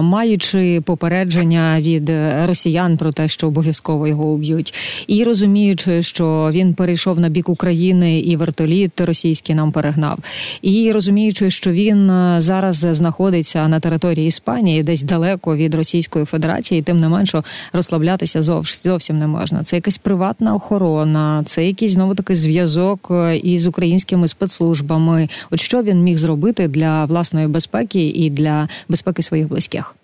маючи 0.00 0.82
попередження 0.84 1.80
від 1.80 2.12
росіян 2.46 2.96
про 2.96 3.12
те, 3.12 3.28
що 3.28 3.46
обов'язково 3.46 4.06
його 4.06 4.24
уб'ють, 4.24 4.74
і 5.06 5.24
розуміючи, 5.24 6.02
що 6.02 6.50
він 6.52 6.74
перейшов 6.74 7.20
на 7.20 7.28
бік 7.28 7.48
України 7.48 8.20
і 8.20 8.36
вертоліт 8.36 9.00
російський 9.00 9.54
нам 9.54 9.72
перегнав, 9.72 10.18
і 10.62 10.92
розуміючи, 10.92 11.50
що 11.50 11.70
він 11.70 12.08
зараз 12.38 12.76
знаходиться 12.76 13.68
на 13.68 13.80
території 13.80 14.26
Іспанії, 14.26 14.82
десь 14.82 15.02
далеко 15.02 15.56
від 15.56 15.74
Російської 15.74 16.24
Федерації, 16.24 16.82
тим 16.82 16.96
не 16.96 17.08
менше 17.08 17.42
розслаблятися 17.72 18.42
зовсім 18.42 19.18
не 19.18 19.26
можна. 19.26 19.64
Це 19.64 19.76
якась 19.76 19.98
приватна 19.98 20.54
охорона 20.54 21.05
охорона, 21.06 21.44
це 21.46 21.64
якийсь 21.64 21.92
знову 21.92 22.14
таки 22.14 22.34
зв'язок 22.34 23.08
е, 23.10 23.36
із 23.36 23.66
українськими 23.66 24.28
спецслужбами. 24.28 25.28
От 25.50 25.60
що 25.60 25.82
він 25.82 26.02
міг 26.02 26.16
зробити 26.16 26.68
для 26.68 27.04
власної 27.04 27.46
безпеки 27.46 28.08
і 28.08 28.30
для 28.30 28.68
безпеки 28.88 29.22
своїх 29.22 29.48
близьких? 29.48 29.94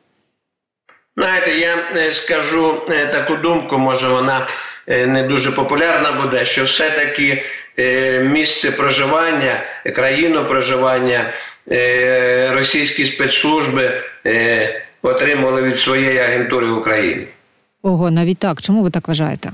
Знаєте, 1.16 1.50
я 1.60 1.76
е, 1.96 2.14
скажу 2.14 2.74
е, 2.90 3.06
таку 3.06 3.36
думку, 3.42 3.78
може 3.78 4.08
вона 4.08 4.46
не 4.88 5.22
дуже 5.22 5.50
популярна 5.50 6.12
буде, 6.22 6.44
що 6.44 6.64
все-таки 6.64 7.42
місце 8.22 8.70
проживання, 8.70 9.60
країну 9.94 10.44
проживання 10.44 11.20
російські 12.52 13.04
спецслужби 13.04 14.02
отримали 15.02 15.62
від 15.62 15.76
своєї 15.76 16.18
агентури 16.18 16.66
в 16.66 16.78
Україні. 16.78 17.26
Ого, 17.82 18.10
навіть 18.10 18.38
так. 18.38 18.62
Чому 18.62 18.82
ви 18.82 18.90
так 18.90 19.08
вважаєте? 19.08 19.50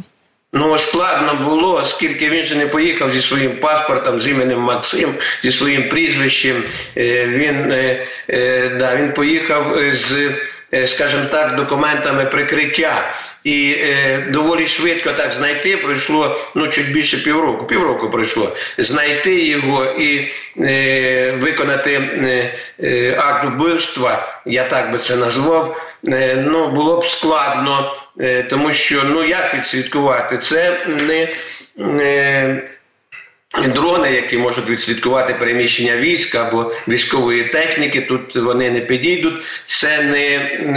Ну, 0.52 0.78
складно 0.78 1.34
було, 1.44 1.74
оскільки 1.74 2.28
він 2.28 2.44
же 2.44 2.54
не 2.54 2.66
поїхав 2.66 3.12
зі 3.12 3.20
своїм 3.20 3.56
паспортом, 3.56 4.20
з 4.20 4.28
іменем 4.28 4.60
Максим, 4.60 5.14
зі 5.42 5.50
своїм 5.50 5.88
прізвищем. 5.88 6.64
Е, 6.96 7.26
він 7.26 7.72
е, 7.72 8.06
е, 8.30 8.68
да, 8.68 8.96
він 8.96 9.12
поїхав 9.12 9.76
з, 9.92 10.30
скажімо 10.86 11.22
так, 11.30 11.56
документами 11.56 12.24
прикриття. 12.24 13.14
І 13.44 13.76
е, 13.80 14.20
доволі 14.30 14.66
швидко 14.66 15.10
так 15.10 15.32
знайти 15.32 15.76
пройшло 15.76 16.40
ну 16.54 16.68
чуть 16.68 16.92
більше 16.92 17.16
півроку. 17.16 17.66
Півроку 17.66 18.10
пройшло 18.10 18.56
знайти 18.78 19.44
його 19.44 19.84
і 19.84 20.32
е, 20.60 21.32
виконати 21.40 21.92
е, 22.82 23.16
акт 23.18 23.44
вбивства. 23.44 24.40
Я 24.46 24.64
так 24.64 24.92
би 24.92 24.98
це 24.98 25.16
назвав. 25.16 25.96
Е, 26.08 26.44
ну 26.48 26.68
було 26.68 27.00
б 27.00 27.04
складно. 27.04 27.94
Е, 28.20 28.42
тому 28.42 28.72
що 28.72 29.04
ну 29.04 29.24
як 29.24 29.54
відслідкувати 29.54 30.38
це 30.38 30.86
не. 30.86 31.28
не 31.76 32.62
Дрони, 33.74 34.12
які 34.12 34.38
можуть 34.38 34.70
відслідкувати 34.70 35.34
переміщення 35.34 35.96
військ 35.96 36.34
або 36.34 36.72
військової 36.88 37.44
техніки, 37.44 38.00
тут 38.00 38.36
вони 38.36 38.70
не 38.70 38.80
підійдуть. 38.80 39.42
Це 39.64 40.02
не, 40.02 40.26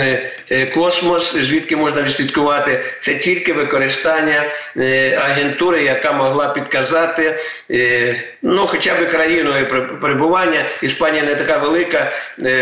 е, 0.03 0.31
космос, 0.73 1.35
звідки 1.35 1.75
можна 1.75 2.01
відслідкувати. 2.01 2.83
Це 2.99 3.15
тільки 3.15 3.53
використання 3.53 4.43
е, 4.77 5.15
агентури, 5.15 5.83
яка 5.83 6.11
могла 6.11 6.49
підказати, 6.53 7.39
е, 7.71 8.15
ну 8.41 8.67
хоча 8.67 8.95
б 8.95 9.07
країною 9.07 9.67
перебування. 10.01 10.59
Іспанія 10.81 11.23
не 11.23 11.35
така 11.35 11.57
велика, 11.57 12.11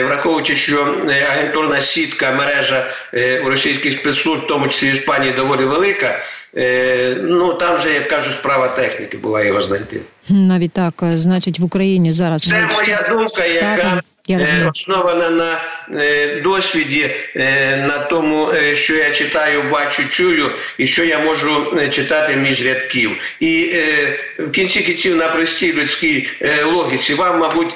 враховуючи, 0.05 0.55
що 0.55 0.96
агентурна 1.31 1.81
сітка 1.81 2.31
мережа 2.31 2.88
у 3.46 3.50
російських 3.50 3.93
спецслужб, 3.93 4.43
в 4.43 4.48
тому 4.48 4.67
числі 4.67 4.88
Іспанії, 4.88 5.34
доволі 5.34 5.63
велика. 5.63 6.19
Е, 6.58 7.17
ну 7.22 7.53
там 7.53 7.77
вже 7.77 7.93
як 7.93 8.08
кажуть, 8.08 8.34
справа 8.34 8.67
техніки 8.67 9.17
була 9.17 9.43
його 9.43 9.62
знайти. 9.62 10.01
Навіть 10.29 10.72
так, 10.72 10.93
значить, 11.13 11.60
в 11.60 11.63
Україні 11.63 12.12
зараз 12.12 12.43
це 12.43 12.69
моя 12.75 13.05
думка, 13.10 13.46
яка 13.46 14.01
основана 14.38 15.30
на 15.30 15.62
досвіді, 16.44 17.10
на 17.78 17.98
тому, 18.10 18.50
що 18.74 18.96
я 18.96 19.12
читаю, 19.12 19.64
бачу, 19.72 20.10
чую, 20.10 20.52
і 20.78 20.88
що 20.88 21.04
я 21.04 21.20
можу 21.20 21.78
читати 21.92 22.36
між 22.36 22.66
рядків. 22.66 23.36
І 23.40 23.74
в 24.40 24.52
кінці 24.52 24.82
кінців 24.82 25.16
на 25.16 25.28
простій 25.28 25.74
людській 25.74 26.28
логіці 26.66 27.14
вам, 27.14 27.40
мабуть, 27.40 27.74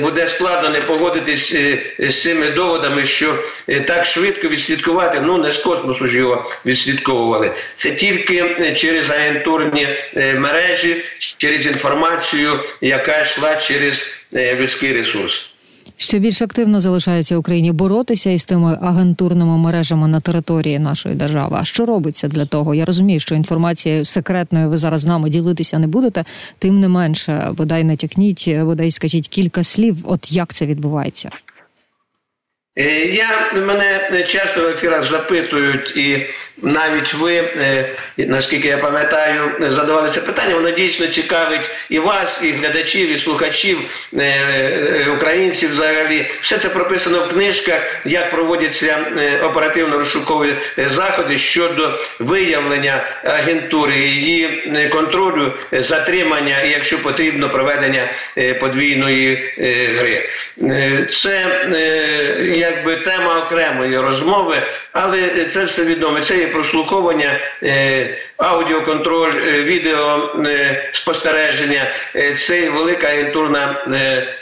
буде 0.00 0.28
складно 0.28 0.68
не 0.70 0.80
погодитись 0.80 1.54
з 1.98 2.22
цими 2.22 2.50
доводами, 2.50 3.06
що 3.06 3.44
так 3.86 4.04
швидко 4.04 4.48
відслідкувати, 4.48 5.20
ну 5.20 5.38
не 5.38 5.50
з 5.50 5.56
космосу 5.56 6.08
ж 6.08 6.16
його 6.16 6.50
відслідковували. 6.66 7.50
Це 7.74 7.90
тільки 7.90 8.44
через 8.76 9.10
агентурні 9.10 9.88
мережі, 10.36 10.96
через 11.36 11.66
інформацію, 11.66 12.60
яка 12.80 13.20
йшла 13.20 13.56
через 13.56 14.06
людський 14.32 14.92
ресурс. 14.92 15.52
Ще 15.96 16.18
більш 16.18 16.42
активно 16.42 16.80
залишається 16.80 17.36
Україні 17.36 17.72
боротися 17.72 18.30
із 18.30 18.44
тими 18.44 18.78
агентурними 18.82 19.58
мережами 19.58 20.08
на 20.08 20.20
території 20.20 20.78
нашої 20.78 21.14
держави. 21.14 21.56
А 21.60 21.64
що 21.64 21.84
робиться 21.84 22.28
для 22.28 22.46
того? 22.46 22.74
Я 22.74 22.84
розумію, 22.84 23.20
що 23.20 23.34
інформацією 23.34 24.04
секретною 24.04 24.68
ви 24.70 24.76
зараз 24.76 25.00
з 25.00 25.06
нами 25.06 25.28
ділитися 25.30 25.78
не 25.78 25.86
будете. 25.86 26.24
Тим 26.58 26.80
не 26.80 26.88
менше, 26.88 27.48
бодай 27.52 27.84
натякніть, 27.84 28.48
бодай 28.58 28.90
скажіть 28.90 29.28
кілька 29.28 29.64
слів. 29.64 29.96
От 30.04 30.32
як 30.32 30.54
це 30.54 30.66
відбувається? 30.66 31.30
Е, 32.78 33.04
я 33.04 33.52
мене 33.66 34.10
часто 34.26 34.62
в 34.62 34.66
ефірах 34.66 35.04
запитують, 35.04 35.96
і 35.96 36.26
навіть 36.62 37.14
ви, 37.14 37.34
е, 37.36 37.88
наскільки 38.18 38.68
я 38.68 38.78
пам'ятаю, 38.78 39.40
задавали 39.60 40.10
це 40.10 40.20
питання. 40.20 40.54
Воно 40.54 40.70
дійсно 40.70 41.06
цікавить 41.06 41.70
і 41.88 41.98
вас, 41.98 42.40
і 42.42 42.50
глядачів, 42.50 43.10
і 43.12 43.18
слухачів, 43.18 43.78
е, 44.18 45.06
українців. 45.16 45.70
Взагалі, 45.70 46.26
все 46.40 46.58
це 46.58 46.68
прописано 46.68 47.18
в 47.18 47.28
книжках, 47.28 48.00
як 48.04 48.30
проводяться 48.30 48.98
оперативно-розшукові 49.42 50.54
заходи 50.76 51.38
щодо 51.38 52.00
виявлення 52.18 53.04
агентури, 53.24 53.98
її 53.98 54.72
контролю, 54.92 55.52
затримання 55.72 56.60
і, 56.60 56.70
якщо 56.70 57.02
потрібно, 57.02 57.50
проведення 57.50 58.02
подвійної 58.60 59.54
гри. 59.98 60.28
Це 61.08 61.46
якби 62.54 62.96
тема 62.96 63.38
окремої 63.38 63.98
розмови, 63.98 64.56
але 65.02 65.44
це 65.44 65.64
все 65.64 65.84
відомо. 65.84 66.20
Це 66.20 66.38
є 66.38 66.46
прослуховування, 66.46 67.30
е, 67.62 68.18
аудіоконтроль, 68.36 69.32
е, 69.34 69.62
відео 69.62 70.30
е, 70.46 70.90
спостереження, 70.92 71.82
це 72.38 72.70
велика 72.70 73.06
агентурна 73.06 73.86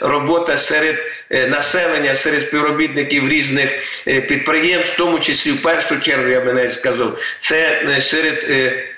робота 0.01 0.57
серед. 0.57 0.95
Населення 1.49 2.15
серед 2.15 2.41
співробітників 2.41 3.29
різних 3.29 3.69
підприємств, 4.05 4.93
в 4.93 4.97
тому 4.97 5.19
числі 5.19 5.51
в 5.51 5.61
першу 5.61 6.01
чергу 6.01 6.27
я 6.27 6.43
навіть 6.43 6.73
сказав, 6.73 7.19
це 7.39 7.87
серед 7.99 8.45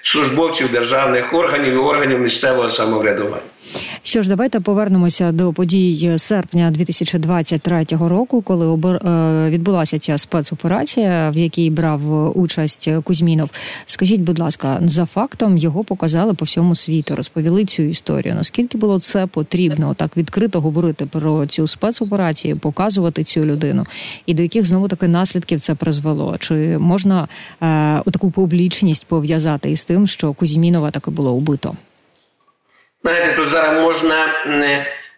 службовців 0.01 0.71
державних 0.71 1.33
органів 1.33 1.73
і 1.73 1.77
органів 1.77 2.19
місцевого 2.19 2.69
самоврядування. 2.69 3.41
Що 4.03 4.21
ж, 4.21 4.29
давайте 4.29 4.59
повернемося 4.59 5.31
до 5.31 5.53
подій 5.53 6.13
серпня 6.17 6.71
2023 6.71 7.85
року, 7.89 8.41
коли 8.41 8.65
е, 8.67 9.49
відбулася 9.49 9.99
ця 9.99 10.17
спецоперація, 10.17 11.29
в 11.29 11.37
якій 11.37 11.69
брав 11.69 12.37
участь 12.37 12.89
Кузьмінов. 13.03 13.49
Скажіть, 13.85 14.21
будь 14.21 14.39
ласка, 14.39 14.79
за 14.89 15.05
фактом 15.05 15.57
його 15.57 15.83
показали 15.83 16.33
по 16.33 16.45
всьому 16.45 16.75
світу, 16.75 17.15
розповіли 17.15 17.65
цю 17.65 17.83
історію. 17.83 18.35
Наскільки 18.35 18.77
було 18.77 18.99
це 18.99 19.27
потрібно 19.27 19.93
так 19.93 20.17
відкрито 20.17 20.61
говорити 20.61 21.05
про 21.05 21.45
цю 21.45 21.67
спецоперацію, 21.67 22.57
показувати 22.57 23.23
цю 23.23 23.45
людину, 23.45 23.85
і 24.25 24.33
до 24.33 24.41
яких 24.43 24.65
знову 24.65 24.87
таки 24.87 25.07
наслідків 25.07 25.59
це 25.59 25.75
призвело? 25.75 26.37
Чи 26.39 26.77
можна 26.77 27.23
е, 27.23 27.27
таку 28.11 28.31
публічність 28.31 29.05
пов'язати 29.05 29.71
із 29.71 29.85
тим, 29.85 30.07
що 30.07 30.33
Кузьмінова 30.33 30.91
таки 30.91 31.11
було 31.11 31.31
убито? 31.31 31.75
Знаєте, 33.03 33.33
тут 33.35 33.49
зараз 33.49 33.83
можна 33.83 34.15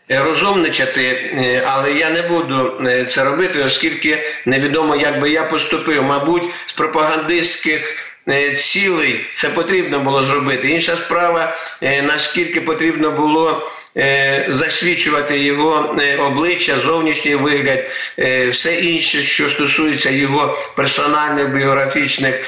розумничати, 0.10 1.02
е, 1.02 1.64
але 1.68 1.94
я 1.94 2.10
не 2.10 2.22
буду 2.22 2.82
е, 2.88 3.06
це 3.06 3.24
робити, 3.24 3.64
оскільки 3.64 4.18
невідомо, 4.46 4.96
як 4.96 5.22
би 5.22 5.30
я 5.30 5.44
поступив. 5.44 6.04
Мабуть, 6.04 6.44
з 6.66 6.74
пропагандистських 6.74 8.09
е, 8.30 8.52
цілей 8.56 9.26
це 9.34 9.50
потрібно 9.50 10.00
було 10.00 10.24
зробити. 10.24 10.70
Інша 10.70 10.96
справа, 10.96 11.56
наскільки 12.04 12.62
потрібно 12.62 13.12
було. 13.12 13.72
Е, 13.98 14.46
засвідчувати 14.50 15.40
його 15.40 15.96
е, 16.02 16.18
обличчя, 16.18 16.78
зовнішній 16.78 17.36
вигляд, 17.36 17.88
е, 18.20 18.50
все 18.50 18.76
інше, 18.76 19.24
що 19.24 19.50
стосується 19.50 20.10
його 20.10 20.58
персональних 20.76 21.54
біографічних 21.54 22.42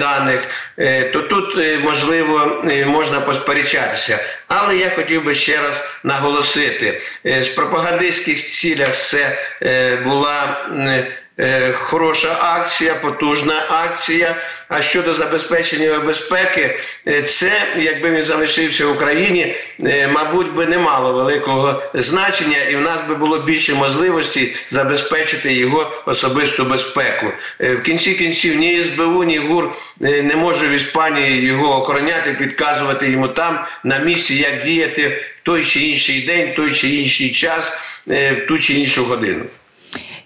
даних, 0.00 0.48
то 1.12 1.22
тут 1.22 1.56
можливо 1.84 2.62
можна 2.86 3.20
посперечатися. 3.20 4.18
Але 4.48 4.76
я 4.76 4.90
хотів 4.90 5.24
би 5.24 5.34
ще 5.34 5.62
раз 5.62 6.00
наголосити: 6.04 7.02
з 7.24 7.48
пропагандистських 7.48 8.50
цілях 8.50 8.96
це 8.96 9.38
була. 10.04 10.66
Е, 11.38 11.72
хороша 11.72 12.38
акція, 12.42 12.94
потужна 12.94 13.64
акція. 13.68 14.36
А 14.68 14.82
щодо 14.82 15.14
забезпечення 15.14 15.98
безпеки, 15.98 16.78
е, 17.08 17.22
це 17.22 17.52
якби 17.78 18.10
він 18.10 18.22
залишився 18.22 18.86
в 18.86 18.92
Україні, 18.92 19.54
е, 19.86 20.08
мабуть, 20.08 20.54
би 20.54 20.66
не 20.66 20.78
мало 20.78 21.12
великого 21.12 21.82
значення, 21.94 22.58
і 22.70 22.76
в 22.76 22.80
нас 22.80 22.98
би 23.08 23.14
було 23.14 23.38
більше 23.38 23.74
можливості 23.74 24.54
забезпечити 24.68 25.54
його 25.54 26.02
особисту 26.06 26.64
безпеку. 26.64 27.26
В 27.60 27.82
кінці 27.82 28.14
кінців 28.14 28.56
ні 28.56 28.84
СБУ, 28.84 29.24
ні 29.24 29.38
ГУР 29.38 29.70
не 30.00 30.36
може 30.36 30.68
в 30.68 30.70
Іспанії 30.70 31.42
його 31.42 31.80
охороняти, 31.80 32.32
підказувати 32.32 33.10
йому 33.10 33.28
там 33.28 33.64
на 33.84 33.98
місці, 33.98 34.34
як 34.34 34.64
діяти 34.64 35.08
в 35.34 35.40
той 35.40 35.64
чи 35.64 35.80
інший 35.80 36.20
день, 36.20 36.52
в 36.52 36.54
той 36.54 36.72
чи 36.72 36.88
інший 36.88 37.30
час, 37.30 37.72
в 38.06 38.46
ту 38.48 38.58
чи 38.58 38.74
іншу 38.74 39.04
годину. 39.04 39.44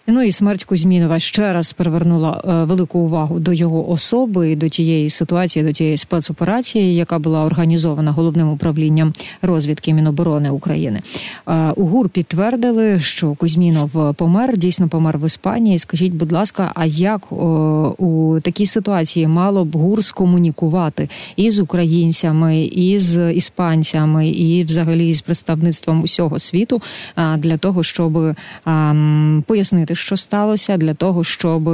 Ну 0.09 0.23
і 0.23 0.33
смерть 0.33 0.65
Кузьмінова 0.65 1.19
ще 1.19 1.53
раз 1.53 1.73
привернула 1.73 2.43
е, 2.45 2.65
велику 2.65 2.99
увагу 2.99 3.39
до 3.39 3.53
його 3.53 3.91
особи 3.91 4.51
і 4.51 4.57
до 4.57 4.69
тієї 4.69 5.11
ситуації, 5.11 5.65
до 5.65 5.73
тієї 5.73 5.97
спецоперації, 5.97 6.95
яка 6.95 7.19
була 7.19 7.45
організована 7.45 8.13
головним 8.13 8.51
управлінням 8.51 9.13
розвідки 9.43 9.95
Міноборони 9.95 10.51
України. 10.51 11.01
Е, 11.49 11.71
у 11.77 11.87
ГУР 11.87 12.09
підтвердили, 12.09 12.99
що 12.99 13.35
Кузьмінов 13.35 14.15
помер, 14.15 14.59
дійсно 14.59 14.89
помер 14.89 15.19
в 15.19 15.27
Іспанії. 15.27 15.79
Скажіть, 15.79 16.13
будь 16.13 16.33
ласка, 16.33 16.73
а 16.75 16.87
як 16.87 17.33
у 17.33 18.39
такій 18.43 18.67
ситуації 18.67 19.27
мало 19.27 19.65
б 19.65 19.77
ГУР 19.77 20.05
скомунікувати 20.05 21.09
із 21.37 21.59
українцями, 21.59 22.61
із 22.65 23.19
іспанцями, 23.19 24.29
і 24.29 24.65
взагалі 24.65 25.13
з 25.13 25.21
представництвом 25.21 26.03
усього 26.03 26.39
світу 26.39 26.83
для 27.39 27.57
того, 27.57 27.83
щоб 27.83 28.35
пояснити? 29.47 29.96
Що 29.97 30.17
сталося, 30.17 30.77
для 30.77 30.95
того, 30.95 31.25
щоб 31.25 31.71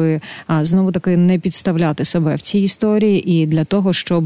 знову 0.49 0.93
таки 0.93 1.17
не 1.17 1.39
підставляти 1.39 2.05
себе 2.05 2.35
в 2.35 2.41
цій 2.41 2.59
історії, 2.59 3.33
і 3.33 3.47
для 3.47 3.65
того, 3.65 3.93
щоб 3.93 4.25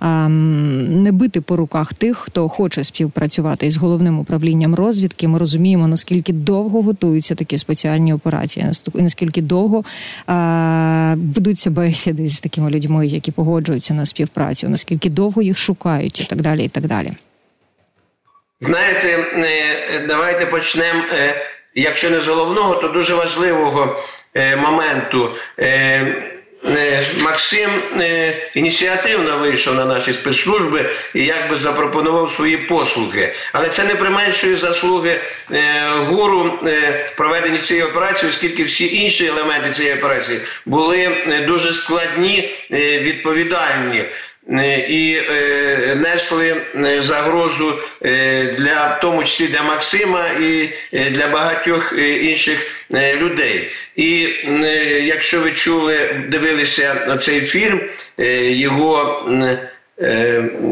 не 0.00 1.12
бити 1.12 1.40
по 1.40 1.56
руках 1.56 1.94
тих, 1.94 2.18
хто 2.18 2.48
хоче 2.48 2.84
співпрацювати 2.84 3.66
із 3.66 3.76
головним 3.76 4.18
управлінням 4.18 4.74
розвідки. 4.74 5.28
Ми 5.28 5.38
розуміємо, 5.38 5.88
наскільки 5.88 6.32
довго 6.32 6.82
готуються 6.82 7.34
такі 7.34 7.58
спеціальні 7.58 8.12
операції, 8.12 8.66
наскільки 8.94 9.42
довго 9.42 9.84
ведуться 11.16 11.70
бесіди 11.70 12.28
з 12.28 12.40
такими 12.40 12.70
людьми, 12.70 13.06
які 13.06 13.32
погоджуються 13.32 13.94
на 13.94 14.06
співпрацю, 14.06 14.68
наскільки 14.68 15.10
довго 15.10 15.42
їх 15.42 15.58
шукають, 15.58 16.20
і 16.20 16.24
так 16.24 16.40
далі, 16.40 16.64
і 16.64 16.68
так 16.68 16.86
далі. 16.86 17.12
Знаєте, 18.60 19.18
е, 19.36 20.06
давайте 20.08 20.46
почнемо 20.46 21.02
е, 21.12 21.34
якщо 21.74 22.10
не 22.10 22.20
з 22.20 22.28
головного, 22.28 22.74
то 22.74 22.88
дуже 22.88 23.14
важливого 23.14 24.02
е, 24.34 24.56
моменту. 24.56 25.30
Е, 25.58 25.66
е, 26.66 27.06
Максим 27.20 27.70
ініціативно 28.54 29.38
вийшов 29.38 29.74
на 29.74 29.84
наші 29.84 30.12
спецслужби 30.12 30.90
і 31.14 31.24
якби 31.24 31.56
запропонував 31.56 32.30
свої 32.30 32.56
послуги. 32.56 33.34
Але 33.52 33.68
це 33.68 33.84
не 33.84 33.94
применшує 33.94 34.56
заслуги 34.56 35.20
гуру 35.96 36.58
в 36.62 37.16
проведенні 37.16 37.58
цієї 37.58 37.86
операції, 37.86 38.30
оскільки 38.30 38.64
всі 38.64 38.96
інші 38.96 39.26
елементи 39.26 39.70
цієї 39.70 39.94
операції 39.94 40.40
були 40.66 41.08
дуже 41.46 41.72
складні, 41.72 42.54
відповідальні. 43.00 44.04
Е, 44.50 44.78
і 44.88 45.16
е, 45.16 45.94
несли 45.94 46.56
е, 46.76 47.02
загрозу 47.02 47.78
для 48.58 48.96
в 48.96 49.00
тому 49.00 49.24
числі 49.24 49.46
для 49.46 49.62
Максима 49.62 50.26
і 50.40 50.68
для 51.10 51.28
багатьох 51.28 51.94
інших 51.98 52.86
людей. 53.20 53.70
І 53.96 54.28
якщо 55.04 55.40
ви 55.40 55.52
чули, 55.52 55.96
дивилися 56.28 57.16
цей 57.20 57.40
фільм, 57.40 57.80
його 58.48 59.22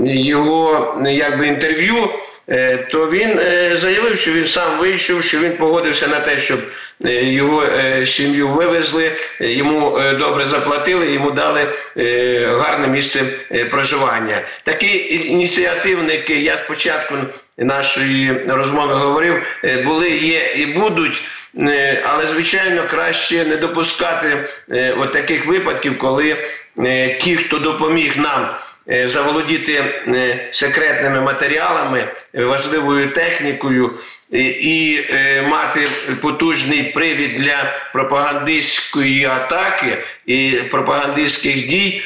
його 0.05 0.97
якби 1.07 1.47
інтерв'ю 1.47 2.09
то 2.91 3.11
він 3.11 3.41
заявив, 3.77 4.19
що 4.19 4.33
він 4.33 4.47
сам 4.47 4.79
вийшов, 4.79 5.25
що 5.25 5.39
він 5.39 5.57
погодився 5.57 6.09
на 6.09 6.21
те, 6.21 6.37
щоб 6.39 6.61
його 7.23 7.65
сім'ю 8.07 8.49
вивезли, 8.49 9.13
йому 9.41 10.01
добре 10.19 10.45
заплатили, 10.45 11.13
йому 11.13 11.31
дали 11.31 11.67
гарне 12.59 12.89
місце 12.89 13.21
проживання. 13.71 14.41
Такі 14.63 15.19
ініціативники, 15.29 16.41
я 16.41 16.57
спочатку 16.57 17.15
нашої 17.59 18.33
розмови 18.49 18.95
говорив, 18.95 19.43
були, 19.85 20.11
є 20.11 20.53
і 20.57 20.67
будуть, 20.67 21.23
але 22.03 22.27
звичайно 22.27 22.83
краще 22.87 23.45
не 23.45 23.57
допускати 23.57 24.49
от 24.99 25.13
таких 25.13 25.47
випадків, 25.47 25.99
коли 25.99 26.37
ті, 27.21 27.37
хто 27.37 27.59
допоміг 27.59 28.17
нам. 28.17 28.49
Е, 28.91 29.09
заволодіти 29.09 29.75
е, 29.75 30.49
секретними 30.53 31.21
матеріалами, 31.21 32.05
важливою 32.35 33.11
технікою 33.11 33.99
і 34.39 35.01
е, 35.11 35.43
мати 35.43 35.89
потужний 36.23 36.83
привід 36.83 37.37
для 37.39 37.75
пропагандистської 37.93 39.25
атаки 39.25 39.99
і 40.27 40.51
пропагандистських 40.71 41.69
дій, 41.69 42.03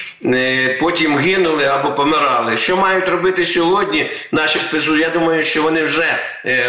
потім 0.80 1.18
гинули 1.18 1.64
або 1.64 1.90
помирали. 1.90 2.56
Що 2.56 2.76
мають 2.76 3.08
робити 3.08 3.46
сьогодні? 3.46 4.06
Наші 4.32 4.58
спецслужби? 4.58 5.00
Я 5.00 5.10
думаю, 5.10 5.44
що 5.44 5.62
вони 5.62 5.82
вже 5.82 6.18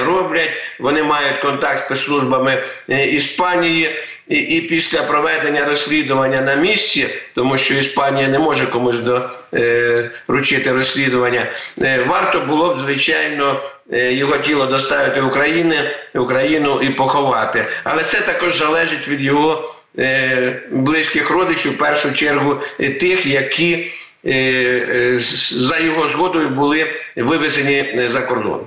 роблять. 0.05 0.51
Вони 0.79 1.03
мають 1.03 1.37
контакт 1.37 1.81
з 1.81 1.85
спецслужбами 1.85 2.63
Іспанії 2.87 3.89
і 4.29 4.37
і 4.37 4.61
після 4.61 5.01
проведення 5.01 5.65
розслідування 5.65 6.41
на 6.41 6.55
місці, 6.55 7.07
тому 7.35 7.57
що 7.57 7.73
Іспанія 7.73 8.27
не 8.27 8.39
може 8.39 8.65
комусь 8.65 8.97
доручити 8.97 10.69
е, 10.69 10.73
розслідування, 10.73 11.45
е, 11.81 12.03
варто 12.07 12.39
було 12.39 12.75
б 12.75 12.79
звичайно. 12.79 13.61
Е, 13.91 14.13
його 14.13 14.38
тіло 14.38 14.65
доставити 14.65 15.21
в 15.21 15.28
Україну, 15.28 15.76
Україну 16.15 16.82
і 16.82 16.89
поховати, 16.89 17.65
але 17.84 18.04
це 18.04 18.21
також 18.21 18.58
залежить 18.58 19.08
від 19.08 19.21
його 19.21 19.73
е, 20.00 20.62
близьких 20.71 21.30
родичів, 21.30 21.71
в 21.71 21.78
першу 21.78 22.13
чергу 22.13 22.58
тих, 22.78 23.26
які 23.26 23.91
Е, 24.26 24.32
е, 24.32 25.19
за 25.52 25.80
його 25.80 26.10
згодою 26.10 26.50
були 26.50 26.86
вивезені 27.15 27.84
за 28.08 28.21
кордон. 28.21 28.60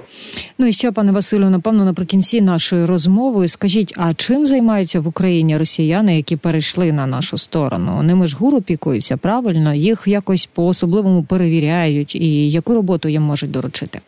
Ну 0.59 0.67
і 0.67 0.73
ще 0.73 0.93
пане 0.93 1.13
Василю, 1.13 1.51
напевно, 1.51 1.85
наприкінці 1.85 2.41
нашої 2.41 2.85
розмови 2.85 3.49
скажіть, 3.49 3.95
а 3.97 4.15
чим 4.15 4.47
займаються 4.47 5.01
в 5.01 5.09
Україні 5.09 5.57
росіяни, 5.57 6.17
які 6.17 6.37
перейшли 6.37 6.93
на 6.93 7.07
нашу 7.07 7.39
сторону? 7.39 8.03
Ними 8.03 8.29
ж 8.29 8.37
гуру 8.37 8.61
пікуються 8.61 9.17
правильно, 9.17 9.75
їх 9.75 10.03
якось 10.07 10.49
по 10.53 10.67
особливому 10.67 11.25
перевіряють, 11.25 12.15
і 12.15 12.51
яку 12.51 12.75
роботу 12.75 13.09
їм 13.09 13.23
можуть 13.23 13.51
доручити? 13.51 14.01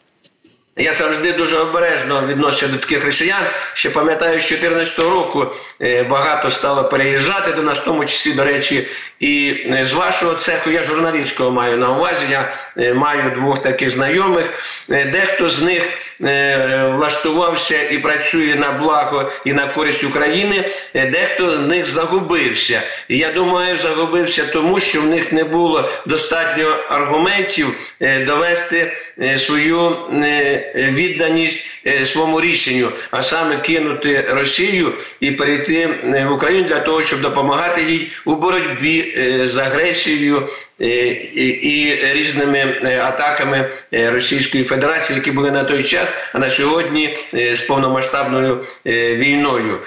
Я 0.77 0.93
завжди 0.93 1.33
дуже 1.33 1.57
обережно 1.57 2.27
відносився 2.27 2.69
до 2.69 2.79
таких 2.79 3.05
росіян. 3.05 3.43
Ще 3.73 3.91
пам'ятаю, 3.91 4.43
з 4.43 4.49
2014 4.49 4.99
року 4.99 5.47
е, 5.83 6.03
багато 6.03 6.51
стало 6.51 6.85
переїжджати 6.85 7.53
до 7.53 7.63
нас, 7.63 7.79
в 7.79 7.85
тому 7.85 8.05
числі, 8.05 8.33
до 8.33 8.45
речі, 8.45 8.87
і 9.21 9.65
е, 9.71 9.87
з 9.87 9.93
вашого 9.93 10.35
цеху 10.35 10.71
я 10.71 10.85
журналістського 10.85 11.51
маю 11.51 11.77
на 11.77 11.97
увазі. 11.97 12.25
Я 12.31 12.53
е, 12.79 12.95
маю 12.95 13.31
двох 13.31 13.63
таких 13.63 13.91
знайомих. 13.91 14.51
Дехто 14.89 15.51
з 15.51 15.63
них 15.63 15.83
влаштувався 16.95 17.83
і 17.91 17.99
працює 17.99 18.55
на 18.55 18.73
благо 18.73 19.31
і 19.45 19.53
на 19.53 19.67
користь 19.67 20.05
України. 20.05 20.65
Дехто 20.95 21.57
з 21.57 21.59
них 21.59 21.87
загубився. 21.87 22.83
І 23.09 23.19
я 23.19 23.33
думаю, 23.33 23.77
загубився 23.79 24.45
тому, 24.53 24.81
що 24.81 25.01
в 25.01 25.07
них 25.07 25.33
не 25.33 25.45
було 25.45 25.89
достатньо 26.07 26.77
аргументів 26.89 27.75
довести 28.27 28.93
свою 29.39 29.97
відданість 30.75 31.59
своєму 32.05 32.41
рішенню, 32.41 32.89
а 33.11 33.23
саме 33.23 33.59
кинути 33.59 34.25
Росію 34.31 34.93
і 35.21 35.31
перейти 35.31 35.89
в 36.29 36.33
Україну 36.33 36.65
для 36.65 36.79
того, 36.79 37.03
щоб 37.03 37.21
допомагати 37.21 37.83
їй 37.83 38.11
у 38.25 38.35
боротьбі 38.35 39.15
з 39.45 39.57
агресією 39.57 40.49
і 40.79 41.99
різними 42.13 42.75
атаками 43.03 43.71
Російської 43.93 44.65
Федерації, 44.65 45.17
які 45.17 45.31
були 45.31 45.51
на 45.51 45.65
той 45.65 45.85
час, 45.85 46.15
а 46.33 46.39
на 46.39 46.51
сьогодні 46.51 47.19
з 47.53 47.61
повномасштабною 47.61 48.65
війною. 48.87 49.79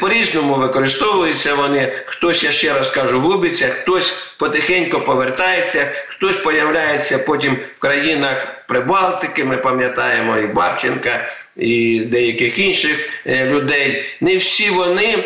По 0.00 0.08
різному 0.08 0.54
використовуються 0.54 1.54
вони. 1.54 1.92
Хтось 2.04 2.44
я 2.44 2.50
ще 2.50 2.72
раз 2.72 2.90
кажу, 2.90 3.20
губиться, 3.20 3.68
хтось 3.68 4.12
потихеньку 4.38 5.00
повертається, 5.00 5.86
хтось 6.06 6.36
появляється 6.36 7.18
потім 7.18 7.58
в 7.74 7.80
країнах 7.80 8.46
Прибалтики. 8.68 9.44
Ми 9.44 9.56
пам'ятаємо 9.56 10.38
і 10.38 10.46
Бабченка, 10.46 11.28
і 11.56 12.00
деяких 12.00 12.58
інших 12.58 13.08
людей. 13.26 14.04
Не 14.20 14.36
всі 14.36 14.70
вони. 14.70 15.24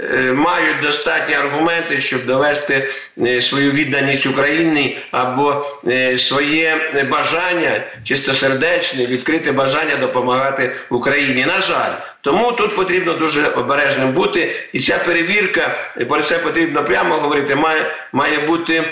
Е, 0.00 0.32
мають 0.32 0.80
достатні 0.82 1.34
аргументи, 1.34 2.00
щоб 2.00 2.26
довести 2.26 2.88
е, 3.26 3.42
свою 3.42 3.70
відданість 3.70 4.26
Україні 4.26 4.98
або 5.10 5.66
е, 5.88 6.18
своє 6.18 6.76
бажання 7.10 7.84
чистосердечне, 8.04 9.06
відкрите 9.06 9.52
бажання 9.52 9.96
допомагати 10.00 10.72
Україні. 10.90 11.44
На 11.46 11.60
жаль, 11.60 11.92
тому 12.20 12.52
тут 12.52 12.76
потрібно 12.76 13.12
дуже 13.12 13.48
обережним 13.48 14.12
бути, 14.12 14.54
і 14.72 14.80
ця 14.80 14.98
перевірка 14.98 15.78
про 16.08 16.20
це 16.20 16.38
потрібно 16.38 16.84
прямо 16.84 17.14
говорити. 17.14 17.54
Має 17.54 17.80
має 18.12 18.38
бути 18.38 18.84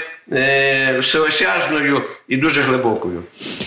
всеосяжною 1.01 2.03
і 2.29 2.37
дуже 2.37 2.61
глибокою. 2.61 3.23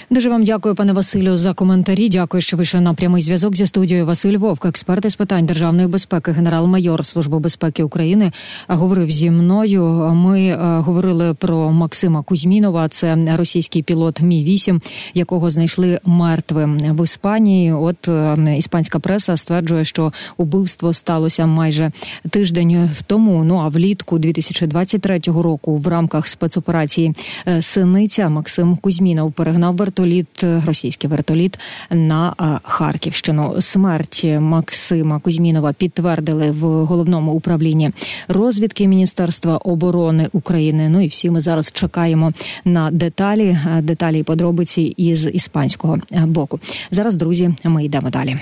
Дуже 0.10 0.30
вам 0.30 0.44
дякую, 0.44 0.76
пане 0.76 0.94
Василю, 0.94 1.38
за 1.38 1.54
коментарі. 1.54 2.10
Дякую, 2.10 2.42
що 2.42 2.58
вийшли 2.58 2.82
на 2.82 2.94
прямий 2.94 3.22
зв'язок 3.22 3.56
зі 3.56 3.68
студією 3.68 4.06
Василь 4.06 4.38
Вовк, 4.38 4.66
експерт 4.66 5.06
із 5.06 5.16
питань 5.16 5.46
державної 5.46 5.88
безпеки, 5.88 6.32
генерал-майор 6.32 7.06
Служби 7.06 7.40
безпеки 7.40 7.84
України, 7.84 8.32
говорив 8.68 9.12
зі 9.12 9.32
мною. 9.32 9.84
Ми 10.16 10.42
е, 10.48 10.58
говорили 10.80 11.34
про 11.34 11.72
Максима 11.72 12.22
Кузьмінова. 12.22 12.88
Це 12.90 13.36
російський 13.38 13.84
пілот 13.84 14.22
Мі 14.22 14.44
8 14.44 14.82
якого 15.14 15.50
знайшли 15.50 16.00
мертвим 16.06 16.78
в 16.78 17.04
Іспанії. 17.04 17.74
От 17.74 18.08
е, 18.08 18.56
іспанська 18.58 19.00
преса 19.00 19.38
стверджує, 19.38 19.86
що 19.86 20.14
убивство 20.38 20.94
сталося 20.94 21.46
майже 21.46 21.92
тиждень 22.30 22.90
тому. 23.08 23.44
Ну 23.44 23.58
а 23.58 23.68
влітку 23.68 24.20
2023 24.20 25.20
року 25.28 25.78
в 25.78 25.88
рамках 25.88 26.28
спецоперації 26.28 27.14
е, 27.48 27.62
Синиця 27.62 28.30
Максим 28.30 28.47
Кузьмінов 28.82 29.32
перегнав 29.32 29.76
вертоліт 29.76 30.28
вертоліт, 30.44 30.66
російський 30.66 31.10
вертоліт 31.10 31.60
на 31.92 32.36
е, 32.40 32.60
Харківщину. 32.64 33.62
Смерть 33.62 34.26
Максима 34.40 35.20
Кузьмінова 35.20 35.74
підтвердили 35.74 36.52
в 36.52 36.86
головному 36.86 37.32
управлінні 37.32 37.92
розвідки 38.28 38.88
Міністерства 38.88 39.58
оборони 39.58 40.28
України. 40.34 40.90
Ну 40.90 41.02
і 41.02 41.08
всі 41.08 41.30
ми 41.30 41.42
зараз 41.42 41.72
чекаємо 41.72 42.34
на 42.66 42.92
деталі, 42.92 43.58
е, 43.78 43.82
деталі 43.82 44.20
і 44.20 44.24
подробиці 44.24 44.82
із 44.82 45.28
іспанського 45.34 45.98
е, 46.12 46.26
боку. 46.26 46.60
Зараз 46.92 47.16
друзі, 47.16 47.50
ми 47.64 47.86
йдемо 47.86 48.10
далі. 48.10 48.38